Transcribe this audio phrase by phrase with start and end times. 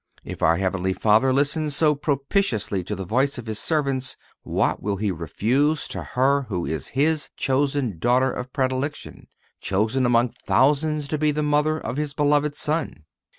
[0.23, 4.95] If our heavenly Father listens so propitiously to the voice of His servants, what will
[4.95, 9.27] He refuse to her who is His chosen daughter of predilection,
[9.59, 13.03] chosen among thousands to be the Mother of His beloved Son?